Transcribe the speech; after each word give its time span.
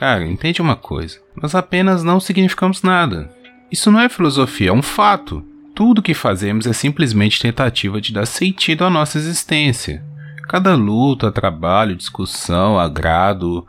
Cara, 0.00 0.26
entende 0.26 0.62
uma 0.62 0.76
coisa. 0.76 1.18
Nós 1.36 1.54
apenas 1.54 2.02
não 2.02 2.18
significamos 2.18 2.82
nada. 2.82 3.28
Isso 3.70 3.92
não 3.92 4.00
é 4.00 4.08
filosofia, 4.08 4.70
é 4.70 4.72
um 4.72 4.80
fato. 4.80 5.44
Tudo 5.74 6.00
que 6.00 6.14
fazemos 6.14 6.66
é 6.66 6.72
simplesmente 6.72 7.38
tentativa 7.38 8.00
de 8.00 8.10
dar 8.10 8.24
sentido 8.24 8.86
à 8.86 8.88
nossa 8.88 9.18
existência. 9.18 10.02
Cada 10.48 10.74
luta, 10.74 11.30
trabalho, 11.30 11.94
discussão, 11.94 12.78
agrado, 12.78 13.66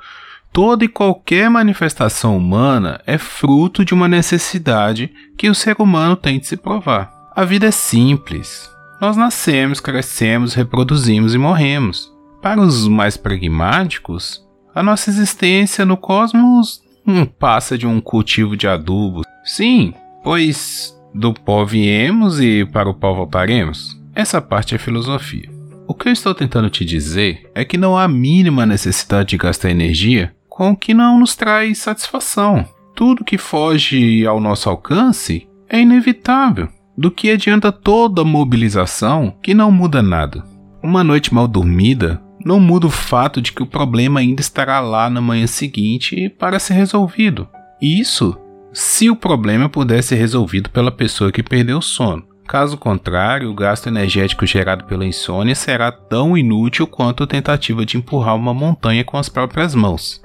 toda 0.53 0.85
e 0.85 0.87
qualquer 0.87 1.49
manifestação 1.49 2.37
humana 2.37 3.01
é 3.05 3.17
fruto 3.17 3.83
de 3.83 3.93
uma 3.93 4.07
necessidade 4.07 5.11
que 5.37 5.49
o 5.49 5.53
ser 5.53 5.75
humano 5.79 6.15
tem 6.15 6.39
de 6.39 6.47
se 6.47 6.55
provar. 6.55 7.11
A 7.35 7.43
vida 7.43 7.67
é 7.67 7.71
simples. 7.71 8.71
Nós 9.01 9.17
nascemos, 9.17 9.81
crescemos, 9.81 10.53
reproduzimos 10.53 11.35
e 11.35 11.37
morremos. 11.37 12.09
Para 12.41 12.61
os 12.61 12.87
mais 12.87 13.17
pragmáticos, 13.17 14.41
a 14.73 14.81
nossa 14.81 15.09
existência 15.09 15.85
no 15.85 15.97
cosmos 15.97 16.81
não 17.05 17.25
passa 17.25 17.77
de 17.77 17.85
um 17.85 17.99
cultivo 17.99 18.55
de 18.55 18.67
adubo. 18.67 19.21
Sim, 19.43 19.93
pois 20.23 20.97
do 21.13 21.33
pó 21.33 21.65
viemos 21.65 22.39
e 22.39 22.65
para 22.65 22.89
o 22.89 22.93
pó 22.93 23.13
voltaremos. 23.13 23.99
Essa 24.15 24.41
parte 24.41 24.75
é 24.75 24.77
filosofia. 24.77 25.49
O 25.87 25.93
que 25.93 26.07
eu 26.07 26.13
estou 26.13 26.33
tentando 26.33 26.69
te 26.69 26.85
dizer 26.85 27.49
é 27.53 27.65
que 27.65 27.77
não 27.77 27.97
há 27.97 28.07
mínima 28.07 28.65
necessidade 28.65 29.29
de 29.29 29.37
gastar 29.37 29.69
energia 29.69 30.33
com 30.47 30.71
o 30.71 30.77
que 30.77 30.93
não 30.93 31.19
nos 31.19 31.35
traz 31.35 31.79
satisfação. 31.79 32.65
Tudo 32.95 33.25
que 33.25 33.37
foge 33.37 34.25
ao 34.25 34.39
nosso 34.39 34.69
alcance 34.69 35.47
é 35.67 35.81
inevitável. 35.81 36.69
Do 36.97 37.09
que 37.09 37.31
adianta 37.31 37.71
toda 37.71 38.23
mobilização 38.23 39.35
que 39.41 39.53
não 39.53 39.71
muda 39.71 40.01
nada? 40.01 40.43
Uma 40.83 41.03
noite 41.03 41.33
mal 41.33 41.47
dormida 41.47 42.21
não 42.45 42.59
muda 42.59 42.87
o 42.87 42.91
fato 42.91 43.41
de 43.41 43.51
que 43.51 43.63
o 43.63 43.67
problema 43.67 44.19
ainda 44.19 44.41
estará 44.41 44.79
lá 44.79 45.09
na 45.09 45.21
manhã 45.21 45.47
seguinte 45.47 46.29
para 46.29 46.59
ser 46.59 46.73
resolvido. 46.73 47.47
Isso 47.81 48.37
se 48.73 49.09
o 49.09 49.15
problema 49.15 49.67
puder 49.67 50.01
ser 50.01 50.15
resolvido 50.15 50.69
pela 50.69 50.91
pessoa 50.91 51.31
que 51.31 51.43
perdeu 51.43 51.79
o 51.79 51.81
sono. 51.81 52.23
Caso 52.47 52.77
contrário, 52.77 53.49
o 53.49 53.55
gasto 53.55 53.87
energético 53.87 54.45
gerado 54.45 54.83
pela 54.85 55.05
insônia 55.05 55.55
será 55.55 55.91
tão 55.91 56.37
inútil 56.37 56.85
quanto 56.85 57.23
a 57.23 57.27
tentativa 57.27 57.85
de 57.85 57.97
empurrar 57.97 58.35
uma 58.35 58.53
montanha 58.53 59.05
com 59.05 59.17
as 59.17 59.29
próprias 59.29 59.73
mãos. 59.73 60.21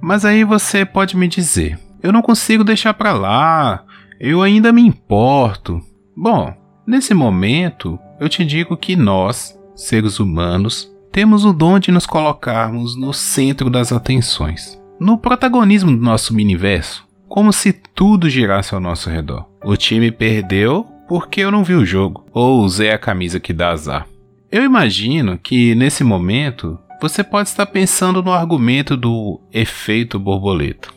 Mas 0.00 0.24
aí 0.24 0.44
você 0.44 0.84
pode 0.84 1.16
me 1.16 1.28
dizer: 1.28 1.78
eu 2.02 2.12
não 2.12 2.20
consigo 2.20 2.62
deixar 2.62 2.92
para 2.92 3.12
lá, 3.12 3.84
eu 4.20 4.42
ainda 4.42 4.72
me 4.72 4.82
importo. 4.82 5.80
Bom, 6.14 6.54
nesse 6.86 7.14
momento, 7.14 7.98
eu 8.20 8.28
te 8.28 8.44
digo 8.44 8.76
que 8.76 8.94
nós, 8.94 9.58
seres 9.74 10.20
humanos, 10.20 10.91
temos 11.12 11.44
o 11.44 11.52
dom 11.52 11.78
de 11.78 11.92
nos 11.92 12.06
colocarmos 12.06 12.96
no 12.96 13.12
centro 13.12 13.68
das 13.68 13.92
atenções, 13.92 14.80
no 14.98 15.18
protagonismo 15.18 15.94
do 15.94 16.02
nosso 16.02 16.32
universo, 16.32 17.06
como 17.28 17.52
se 17.52 17.72
tudo 17.72 18.30
girasse 18.30 18.74
ao 18.74 18.80
nosso 18.80 19.10
redor. 19.10 19.46
O 19.62 19.76
time 19.76 20.10
perdeu 20.10 20.86
porque 21.06 21.42
eu 21.42 21.50
não 21.50 21.62
vi 21.62 21.74
o 21.74 21.84
jogo, 21.84 22.24
ou 22.32 22.62
usei 22.62 22.90
a 22.90 22.98
camisa 22.98 23.38
que 23.38 23.52
dá 23.52 23.70
azar. 23.70 24.06
Eu 24.50 24.64
imagino 24.64 25.38
que 25.38 25.74
nesse 25.74 26.02
momento 26.02 26.78
você 27.00 27.22
pode 27.22 27.50
estar 27.50 27.66
pensando 27.66 28.22
no 28.22 28.32
argumento 28.32 28.96
do 28.96 29.38
efeito 29.52 30.18
borboleta. 30.18 30.88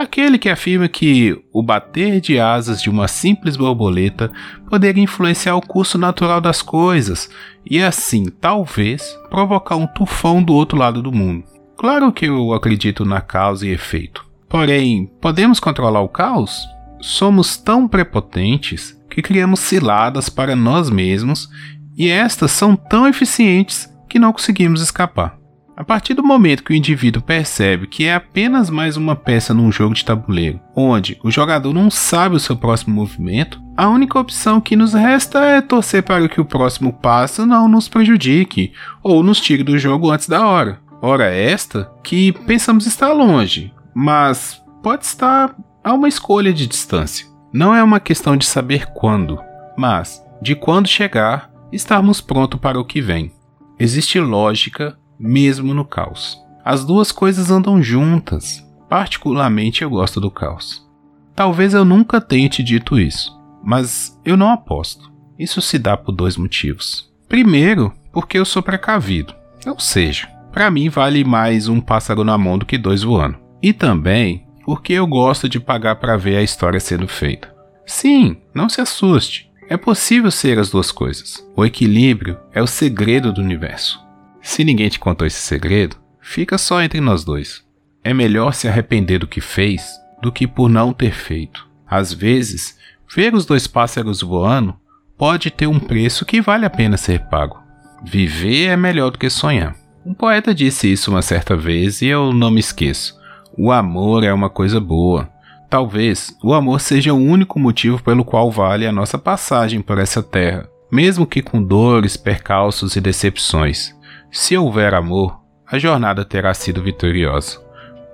Aquele 0.00 0.38
que 0.38 0.48
afirma 0.48 0.88
que 0.88 1.38
o 1.52 1.62
bater 1.62 2.22
de 2.22 2.40
asas 2.40 2.80
de 2.80 2.88
uma 2.88 3.06
simples 3.06 3.54
borboleta 3.54 4.32
poderia 4.66 5.04
influenciar 5.04 5.54
o 5.56 5.60
curso 5.60 5.98
natural 5.98 6.40
das 6.40 6.62
coisas 6.62 7.28
e 7.70 7.82
assim, 7.82 8.30
talvez, 8.40 9.14
provocar 9.28 9.76
um 9.76 9.86
tufão 9.86 10.42
do 10.42 10.54
outro 10.54 10.78
lado 10.78 11.02
do 11.02 11.12
mundo. 11.12 11.44
Claro 11.76 12.10
que 12.14 12.24
eu 12.24 12.54
acredito 12.54 13.04
na 13.04 13.20
causa 13.20 13.66
e 13.66 13.72
efeito. 13.72 14.26
Porém, 14.48 15.04
podemos 15.20 15.60
controlar 15.60 16.00
o 16.00 16.08
caos? 16.08 16.58
Somos 17.02 17.58
tão 17.58 17.86
prepotentes 17.86 18.98
que 19.10 19.20
criamos 19.20 19.60
ciladas 19.60 20.30
para 20.30 20.56
nós 20.56 20.88
mesmos 20.88 21.46
e 21.94 22.08
estas 22.08 22.52
são 22.52 22.74
tão 22.74 23.06
eficientes 23.06 23.86
que 24.08 24.18
não 24.18 24.32
conseguimos 24.32 24.80
escapar. 24.80 25.39
A 25.80 25.84
partir 25.84 26.12
do 26.12 26.22
momento 26.22 26.62
que 26.62 26.74
o 26.74 26.76
indivíduo 26.76 27.22
percebe 27.22 27.86
que 27.86 28.04
é 28.04 28.14
apenas 28.14 28.68
mais 28.68 28.98
uma 28.98 29.16
peça 29.16 29.54
num 29.54 29.72
jogo 29.72 29.94
de 29.94 30.04
tabuleiro, 30.04 30.60
onde 30.76 31.18
o 31.24 31.30
jogador 31.30 31.72
não 31.72 31.90
sabe 31.90 32.36
o 32.36 32.38
seu 32.38 32.54
próximo 32.54 32.94
movimento, 32.94 33.58
a 33.74 33.88
única 33.88 34.18
opção 34.18 34.60
que 34.60 34.76
nos 34.76 34.92
resta 34.92 35.38
é 35.38 35.62
torcer 35.62 36.02
para 36.02 36.28
que 36.28 36.38
o 36.38 36.44
próximo 36.44 36.92
passo 36.92 37.46
não 37.46 37.66
nos 37.66 37.88
prejudique 37.88 38.74
ou 39.02 39.22
nos 39.22 39.40
tire 39.40 39.62
do 39.62 39.78
jogo 39.78 40.10
antes 40.10 40.28
da 40.28 40.46
hora. 40.46 40.78
Ora, 41.00 41.34
esta 41.34 41.90
que 42.04 42.30
pensamos 42.30 42.84
estar 42.84 43.14
longe, 43.14 43.72
mas 43.94 44.62
pode 44.82 45.06
estar 45.06 45.56
a 45.82 45.94
uma 45.94 46.08
escolha 46.08 46.52
de 46.52 46.66
distância. 46.66 47.26
Não 47.50 47.74
é 47.74 47.82
uma 47.82 48.00
questão 48.00 48.36
de 48.36 48.44
saber 48.44 48.84
quando, 48.92 49.40
mas 49.78 50.22
de 50.42 50.54
quando 50.54 50.88
chegar, 50.88 51.50
estarmos 51.72 52.20
prontos 52.20 52.60
para 52.60 52.78
o 52.78 52.84
que 52.84 53.00
vem. 53.00 53.32
Existe 53.78 54.20
lógica 54.20 55.00
mesmo 55.20 55.74
no 55.74 55.84
caos. 55.84 56.38
As 56.64 56.84
duas 56.84 57.12
coisas 57.12 57.50
andam 57.50 57.82
juntas. 57.82 58.66
Particularmente 58.88 59.82
eu 59.82 59.90
gosto 59.90 60.20
do 60.20 60.30
caos. 60.30 60.88
Talvez 61.36 61.74
eu 61.74 61.84
nunca 61.84 62.20
tenha 62.20 62.48
te 62.48 62.62
dito 62.62 62.98
isso, 62.98 63.38
mas 63.62 64.18
eu 64.24 64.36
não 64.36 64.50
aposto. 64.50 65.10
Isso 65.38 65.60
se 65.60 65.78
dá 65.78 65.96
por 65.96 66.12
dois 66.12 66.36
motivos. 66.36 67.10
Primeiro, 67.28 67.92
porque 68.12 68.38
eu 68.38 68.44
sou 68.44 68.62
precavido. 68.62 69.34
Ou 69.66 69.78
seja, 69.78 70.28
para 70.50 70.70
mim 70.70 70.88
vale 70.88 71.22
mais 71.22 71.68
um 71.68 71.80
pássaro 71.80 72.24
na 72.24 72.36
mão 72.36 72.58
do 72.58 72.66
que 72.66 72.76
dois 72.76 73.02
voando. 73.02 73.38
E 73.62 73.72
também 73.72 74.46
porque 74.64 74.92
eu 74.92 75.06
gosto 75.06 75.48
de 75.48 75.58
pagar 75.58 75.96
para 75.96 76.16
ver 76.16 76.36
a 76.36 76.42
história 76.42 76.80
sendo 76.80 77.08
feita. 77.08 77.54
Sim, 77.86 78.36
não 78.54 78.68
se 78.68 78.80
assuste. 78.80 79.50
É 79.68 79.76
possível 79.76 80.30
ser 80.30 80.58
as 80.58 80.70
duas 80.70 80.92
coisas. 80.92 81.44
O 81.56 81.64
equilíbrio 81.64 82.38
é 82.52 82.62
o 82.62 82.66
segredo 82.66 83.32
do 83.32 83.40
universo. 83.40 84.00
Se 84.40 84.64
ninguém 84.64 84.88
te 84.88 84.98
contou 84.98 85.26
esse 85.26 85.40
segredo, 85.40 85.96
fica 86.20 86.58
só 86.58 86.82
entre 86.82 87.00
nós 87.00 87.24
dois. 87.24 87.64
É 88.02 88.14
melhor 88.14 88.54
se 88.54 88.66
arrepender 88.68 89.18
do 89.18 89.26
que 89.26 89.40
fez 89.40 90.00
do 90.20 90.30
que 90.30 90.46
por 90.46 90.68
não 90.68 90.92
ter 90.92 91.12
feito. 91.12 91.66
Às 91.88 92.12
vezes, 92.12 92.76
ver 93.14 93.34
os 93.34 93.46
dois 93.46 93.66
pássaros 93.66 94.20
voando 94.20 94.76
pode 95.16 95.50
ter 95.50 95.66
um 95.66 95.80
preço 95.80 96.24
que 96.24 96.40
vale 96.40 96.64
a 96.64 96.70
pena 96.70 96.96
ser 96.96 97.20
pago. 97.26 97.58
Viver 98.04 98.66
é 98.66 98.76
melhor 98.76 99.10
do 99.10 99.18
que 99.18 99.28
sonhar. 99.28 99.74
Um 100.04 100.14
poeta 100.14 100.54
disse 100.54 100.90
isso 100.90 101.10
uma 101.10 101.22
certa 101.22 101.56
vez 101.56 102.00
e 102.00 102.06
eu 102.06 102.32
não 102.32 102.50
me 102.50 102.60
esqueço. 102.60 103.18
O 103.56 103.70
amor 103.70 104.24
é 104.24 104.32
uma 104.32 104.48
coisa 104.48 104.80
boa. 104.80 105.28
Talvez 105.68 106.34
o 106.42 106.54
amor 106.54 106.80
seja 106.80 107.12
o 107.12 107.18
único 107.18 107.58
motivo 107.58 108.02
pelo 108.02 108.24
qual 108.24 108.50
vale 108.50 108.86
a 108.86 108.92
nossa 108.92 109.18
passagem 109.18 109.80
por 109.80 109.98
essa 109.98 110.22
terra, 110.22 110.68
mesmo 110.90 111.26
que 111.26 111.42
com 111.42 111.62
dores, 111.62 112.16
percalços 112.16 112.96
e 112.96 113.00
decepções. 113.00 113.94
Se 114.30 114.56
houver 114.56 114.94
amor, 114.94 115.40
a 115.66 115.78
jornada 115.78 116.24
terá 116.24 116.54
sido 116.54 116.82
vitoriosa, 116.82 117.60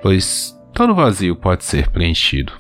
pois 0.03 0.59
todo 0.73 0.95
vazio 0.95 1.37
pode 1.37 1.65
ser 1.65 1.91
preenchido. 1.91 2.53